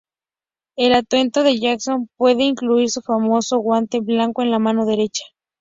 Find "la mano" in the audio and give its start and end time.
4.49-4.87